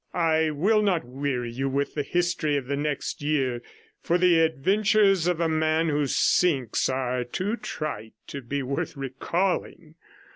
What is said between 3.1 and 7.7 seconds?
year, for the adventures of a man who sinks are too